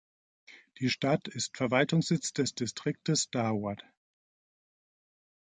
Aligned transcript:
Die 0.79 0.89
Stadt 0.89 1.27
ist 1.27 1.55
Verwaltungssitz 1.57 2.33
des 2.33 2.55
Distriktes 2.55 3.29
Dharwad. 3.29 3.83